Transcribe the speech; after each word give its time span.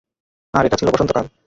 আর 0.53 0.63
এটা 0.65 0.77
ছিল 0.77 0.87
বসন্তকাল। 0.93 1.25